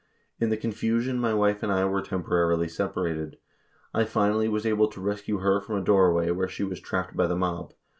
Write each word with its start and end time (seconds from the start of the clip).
In 0.39 0.49
the 0.49 0.57
confusion 0.57 1.19
my 1.19 1.31
wife 1.31 1.61
and 1.61 1.71
I 1.71 1.85
were 1.85 2.01
temporarily 2.01 2.67
separated. 2.67 3.37
I 3.93 4.03
fin 4.05 4.31
ally 4.31 4.47
was 4.47 4.65
able 4.65 4.87
to 4.87 4.99
rescue 4.99 5.37
her 5.41 5.61
from 5.61 5.75
a 5.77 5.83
doorway 5.85 6.31
where 6.31 6.49
she 6.49 6.63
was 6.63 6.79
trapped 6.81 7.15
by 7.15 7.27
the 7.27 7.35
mob. 7.35 7.75